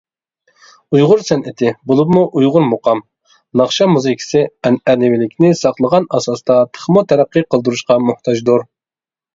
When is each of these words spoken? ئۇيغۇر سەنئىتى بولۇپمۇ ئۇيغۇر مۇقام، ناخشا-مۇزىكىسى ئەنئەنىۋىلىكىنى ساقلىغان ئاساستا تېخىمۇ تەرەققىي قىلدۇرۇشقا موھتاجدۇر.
ئۇيغۇر 0.95 1.19
سەنئىتى 1.27 1.73
بولۇپمۇ 1.91 2.23
ئۇيغۇر 2.39 2.65
مۇقام، 2.71 3.03
ناخشا-مۇزىكىسى 3.63 4.43
ئەنئەنىۋىلىكىنى 4.71 5.55
ساقلىغان 5.63 6.13
ئاساستا 6.19 6.61
تېخىمۇ 6.73 7.07
تەرەققىي 7.13 7.51
قىلدۇرۇشقا 7.55 8.05
موھتاجدۇر. 8.11 8.69